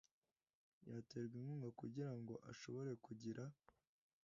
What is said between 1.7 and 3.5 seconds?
kugira ngo ashobore kugira